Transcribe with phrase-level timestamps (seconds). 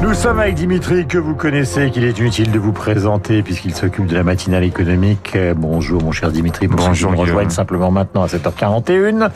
[0.00, 4.06] Nous sommes avec Dimitri, que vous connaissez, qu'il est inutile de vous présenter puisqu'il s'occupe
[4.06, 5.32] de la matinale économique.
[5.34, 7.10] Euh, Bonjour mon cher Dimitri, pour bonjour.
[7.10, 9.30] Nous rejoignent simplement maintenant à 7h41,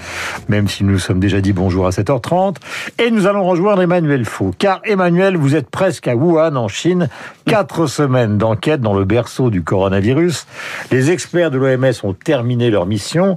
[0.48, 2.56] même si nous nous sommes déjà dit bonjour à 7h30.
[3.00, 7.08] Et nous allons rejoindre Emmanuel Faux, car Emmanuel, vous êtes presque à Wuhan, en Chine.
[7.44, 10.46] Quatre semaines d'enquête dans le berceau du coronavirus.
[10.92, 13.36] Les experts de l'OMS ont terminé leur mission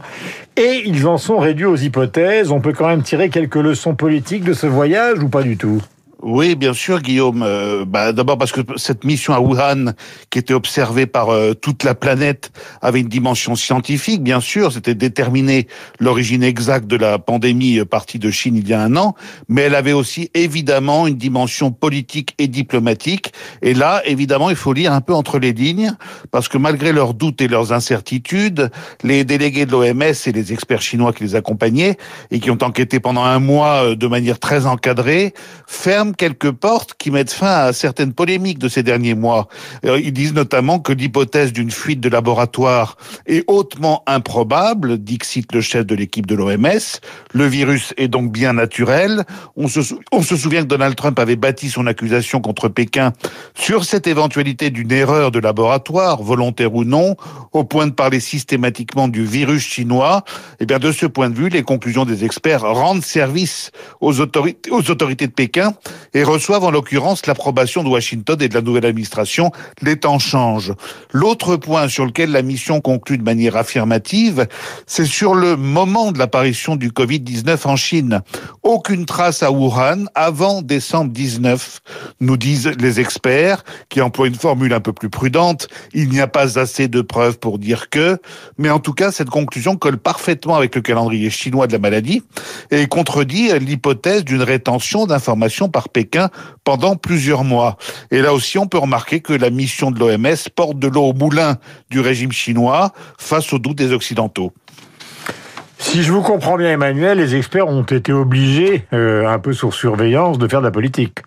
[0.58, 2.52] et ils en sont réduits aux hypothèses.
[2.52, 5.82] On peut quand même tirer quelques leçons politiques de ce voyage ou pas du tout?
[6.28, 7.44] Oui, bien sûr, Guillaume.
[7.44, 9.94] Euh, bah, D'abord parce que cette mission à Wuhan,
[10.32, 12.52] qui était observée par euh, toute la planète,
[12.82, 14.74] avait une dimension scientifique, bien sûr.
[14.74, 15.68] C'était déterminer
[16.00, 19.14] l'origine exacte de la pandémie euh, partie de Chine il y a un an,
[19.50, 23.32] mais elle avait aussi évidemment une dimension politique et diplomatique.
[23.62, 25.94] Et là, évidemment, il faut lire un peu entre les lignes,
[26.32, 28.72] parce que malgré leurs doutes et leurs incertitudes,
[29.04, 31.98] les délégués de l'OMS et les experts chinois qui les accompagnaient
[32.32, 35.36] et qui ont enquêté pendant un mois de manière très encadrée,
[35.68, 39.48] ferment quelques portes qui mettent fin à certaines polémiques de ces derniers mois.
[39.86, 45.54] Euh, ils disent notamment que l'hypothèse d'une fuite de laboratoire est hautement improbable, dit cite
[45.54, 47.00] le chef de l'équipe de l'OMS.
[47.34, 49.24] Le virus est donc bien naturel.
[49.56, 53.14] On se, souvient que Donald Trump avait bâti son accusation contre Pékin
[53.56, 57.16] sur cette éventualité d'une erreur de laboratoire, volontaire ou non,
[57.52, 60.24] au point de parler systématiquement du virus chinois.
[60.60, 63.72] Eh bien, de ce point de vue, les conclusions des experts rendent service
[64.02, 65.74] aux autorités de Pékin
[66.14, 69.52] et reçoivent en l'occurrence l'approbation de Washington et de la nouvelle administration.
[69.82, 70.74] Les temps changent.
[71.12, 74.48] L'autre point sur lequel la mission conclut de manière affirmative,
[74.88, 78.22] c'est sur le moment de l'apparition du Covid-19 en Chine.
[78.64, 81.82] Aucune trace à Wuhan avant décembre 19,
[82.20, 85.68] nous disent les experts, qui emploient une formule un peu plus prudente.
[85.94, 88.18] Il n'y a pas assez de preuves pour dire que,
[88.58, 92.24] mais en tout cas, cette conclusion colle parfaitement avec le calendrier chinois de la maladie
[92.72, 96.30] et contredit l'hypothèse d'une rétention d'informations par Pékin
[96.64, 97.78] pendant plusieurs mois.
[98.12, 101.14] Et là aussi, on peut remarquer que la mission de l'OMS porte de l'eau au
[101.14, 101.58] moulin
[101.90, 104.52] du régime chinois face aux doutes des Occidentaux.
[105.78, 109.72] Si je vous comprends bien, Emmanuel, les experts ont été obligés, euh, un peu sous
[109.72, 111.20] surveillance, de faire de la politique.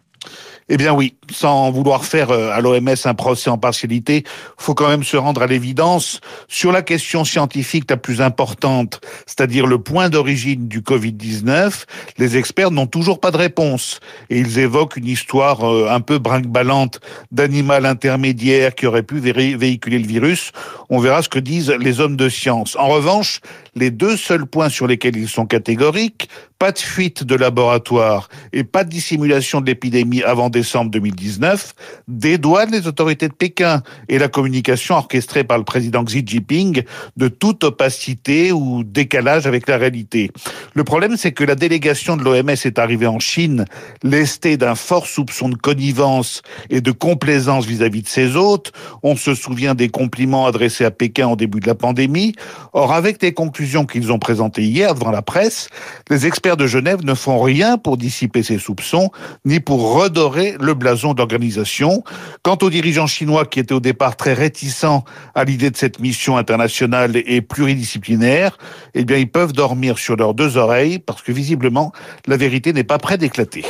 [0.70, 4.24] Eh bien oui, sans vouloir faire euh, à l'OMS un procès en partialité,
[4.58, 9.66] faut quand même se rendre à l'évidence sur la question scientifique la plus importante, c'est-à-dire
[9.66, 11.84] le point d'origine du Covid-19.
[12.18, 16.18] Les experts n'ont toujours pas de réponse et ils évoquent une histoire euh, un peu
[16.18, 17.00] brinque-ballante
[17.32, 20.52] d'animal intermédiaire qui aurait pu véhiculer le virus.
[20.90, 22.76] On verra ce que disent les hommes de science.
[22.78, 23.40] En revanche,
[23.78, 26.28] les deux seuls points sur lesquels ils sont catégoriques,
[26.58, 31.74] pas de fuite de laboratoire et pas de dissimulation de l'épidémie avant décembre 2019,
[32.08, 36.82] dédouanent les autorités de Pékin et la communication orchestrée par le président Xi Jinping
[37.16, 40.30] de toute opacité ou décalage avec la réalité.
[40.74, 43.64] Le problème, c'est que la délégation de l'OMS est arrivée en Chine,
[44.02, 48.72] lestée d'un fort soupçon de connivence et de complaisance vis-à-vis de ses hôtes.
[49.04, 52.34] On se souvient des compliments adressés à Pékin au début de la pandémie.
[52.72, 55.68] Or, avec les conclusions qu'ils ont présentées hier devant la presse,
[56.10, 59.10] les experts de Genève ne font rien pour dissiper ces soupçons,
[59.44, 62.02] ni pour redorer le blason d'organisation.
[62.42, 66.36] Quant aux dirigeants chinois qui étaient au départ très réticents à l'idée de cette mission
[66.36, 68.56] internationale et pluridisciplinaire,
[68.94, 71.92] eh bien, ils peuvent dormir sur leurs deux oreilles parce que visiblement,
[72.26, 73.64] la vérité n'est pas près d'éclater.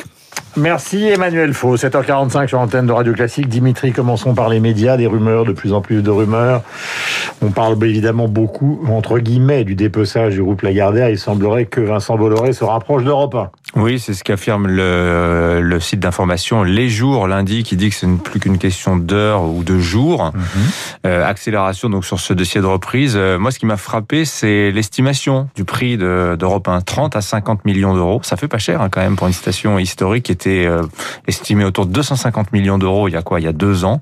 [0.57, 1.77] Merci Emmanuel Faux.
[1.77, 3.49] 7h45 sur l'antenne de Radio Classique.
[3.49, 6.63] Dimitri, commençons par les médias, des rumeurs, de plus en plus de rumeurs.
[7.43, 11.11] On parle évidemment beaucoup, entre guillemets, du dépeçage du groupe Lagardère.
[11.11, 13.51] Il semblerait que Vincent Bolloré se rapproche d'Europe 1.
[13.79, 18.07] Oui, c'est ce qu'affirme le, le site d'information Les Jours lundi, qui dit que ce
[18.07, 20.33] n'est plus qu'une question d'heures ou de jours.
[20.35, 20.43] Mhm.
[21.07, 23.15] euh, accélération donc sur ce dossier de reprise.
[23.17, 27.65] Euh, moi, ce qui m'a frappé, c'est l'estimation du prix d'Europe 1, 30 à 50
[27.65, 28.21] millions d'euros.
[28.25, 30.83] Ça fait pas cher hein, quand même pour une station historique qui était euh,
[31.29, 33.41] estimée autour de 250 millions d'euros il y a quoi?
[33.41, 34.01] Il y a deux ans.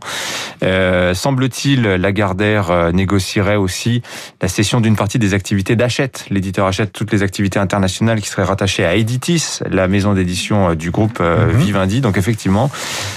[0.62, 4.02] Euh, Semble-t-il, Lagardère euh, négocierait aussi
[4.40, 6.26] la cession d'une partie des activités d'Achète.
[6.30, 10.74] L'éditeur achète toutes les activités internationales qui seraient rattachées à Editis la maison d'édition euh,
[10.74, 11.58] du groupe euh, mhm.
[11.58, 12.00] Vivendi.
[12.00, 12.70] Donc effectivement,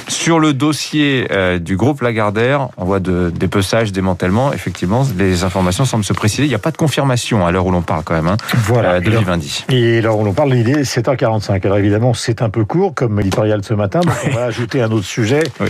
[0.08, 4.54] sur le dossier euh, du groupe Lagardère, on voit de dépeçage, démantèlement.
[4.54, 6.44] Effectivement, les informations semblent se préciser.
[6.44, 9.00] Il n'y a pas de confirmation à l'heure où l'on parle quand même hein, voilà.
[9.00, 9.66] de Vivendi.
[9.70, 11.66] Et alors où l'on parle, l'idée 7h45.
[11.66, 14.00] Alors évidemment, c'est un peu court comme éditorial ce matin.
[14.02, 15.44] Donc on va ajouter un autre sujet.
[15.60, 15.70] Oui.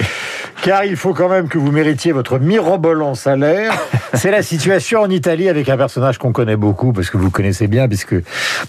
[0.62, 3.74] Car il faut quand même que vous méritiez votre mirobolant salaire.
[4.14, 7.68] C'est la situation en Italie avec un personnage qu'on connaît beaucoup parce que vous connaissez
[7.68, 8.16] bien puisque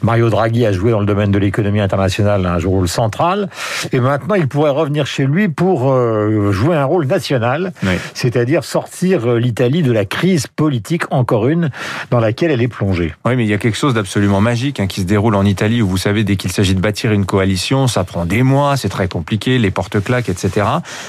[0.03, 3.49] Mario Draghi a joué dans le domaine de l'économie international un rôle central.
[3.93, 7.95] Et maintenant, il pourrait revenir chez lui pour euh, jouer un rôle national, Oui.
[8.15, 11.71] c'est-à-dire sortir euh, l'Italie de la crise politique, encore une,
[12.11, 13.13] dans laquelle elle est plongée.
[13.25, 15.83] Oui, mais il y a quelque chose d'absolument magique hein, qui se déroule en Italie
[15.83, 18.89] où vous savez, dès qu'il s'agit de bâtir une coalition, ça prend des mois, c'est
[18.89, 20.67] très compliqué, les porte-claques, etc.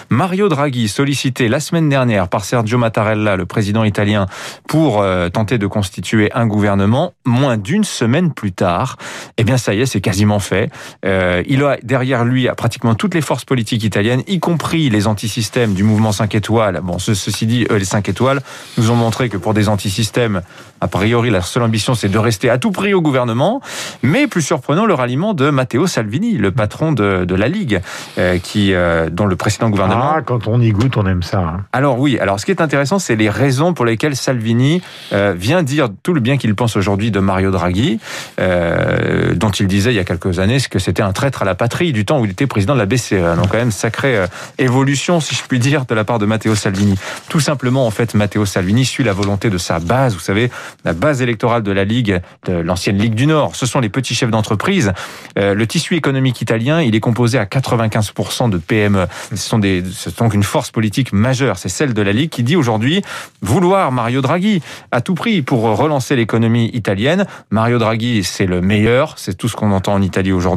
[0.09, 4.25] Mario Draghi, sollicité la semaine dernière par Sergio Mattarella, le président italien,
[4.67, 8.97] pour euh, tenter de constituer un gouvernement, moins d'une semaine plus tard,
[9.37, 10.70] eh bien ça y est, c'est quasiment fait.
[11.05, 15.73] Euh, il a derrière lui pratiquement toutes les forces politiques italiennes, y compris les antisystèmes
[15.73, 16.79] du mouvement 5 étoiles.
[16.83, 18.41] Bon, ce- ceci dit, eux, les 5 étoiles
[18.77, 20.41] nous ont montré que pour des antisystèmes,
[20.81, 23.61] a priori, la seule ambition, c'est de rester à tout prix au gouvernement.
[24.03, 27.81] Mais plus surprenant, le ralliement de Matteo Salvini, le patron de, de la Ligue,
[28.17, 31.39] euh, qui, euh, dont le précédent gouvernement Ah, quand on y goûte, on aime ça.
[31.39, 31.65] hein.
[31.73, 34.81] alors oui, alors ce qui est intéressant, c'est les raisons pour lesquelles Salvini
[35.13, 37.99] euh, vient dire tout le bien qu'il pense aujourd'hui de Mario Draghi,
[38.39, 41.55] euh, dont il disait il y a quelques années que c'était un traître à la
[41.55, 43.13] patrie du temps où il était président de la BCE.
[43.35, 44.27] Donc quand même sacrée euh,
[44.57, 46.95] évolution, si je puis dire, de la part de Matteo Salvini.
[47.29, 50.13] Tout simplement, en fait, Matteo Salvini suit la volonté de sa base.
[50.13, 50.51] Vous savez,
[50.85, 54.15] la base électorale de la Ligue, de l'ancienne Ligue du Nord, ce sont les petits
[54.15, 54.93] chefs d'entreprise.
[55.37, 59.07] Euh, le tissu économique italien, il est composé à 95% de PME.
[59.31, 61.57] Ce sont des, c'est donc une force politique majeure.
[61.57, 63.01] C'est celle de la Ligue qui dit aujourd'hui
[63.41, 64.61] vouloir Mario Draghi
[64.91, 67.25] à tout prix pour relancer l'économie italienne.
[67.49, 69.15] Mario Draghi, c'est le meilleur.
[69.17, 70.50] C'est tout ce qu'on entend en Italie aujourd'hui.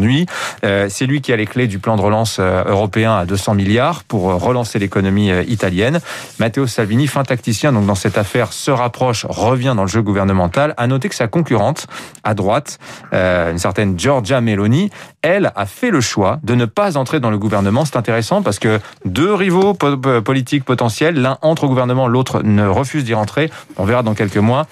[0.64, 3.54] Euh, c'est lui qui a les clés du plan de relance euh, européen à 200
[3.54, 6.00] milliards pour euh, relancer l'économie italienne.
[6.38, 10.74] Matteo Salvini, fin tacticien, donc dans cette affaire, se rapproche, revient dans le jeu gouvernemental.
[10.76, 11.86] À noter que sa concurrente
[12.24, 12.78] à droite,
[13.12, 14.90] une certaine Giorgia Meloni,
[15.22, 17.84] elle a fait le choix de ne pas entrer dans le gouvernement.
[17.84, 22.42] C'est intéressant parce que deux rivaux po- po- politiques potentiels, l'un entre au gouvernement, l'autre
[22.42, 23.50] ne refuse d'y rentrer.
[23.76, 24.66] On verra dans quelques mois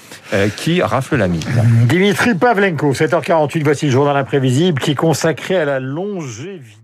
[0.56, 1.46] qui rafle la mise.
[1.86, 6.81] Dimitri Pavlenko, 7h48, voici le journal imprévisible qui est consacré à la longévité.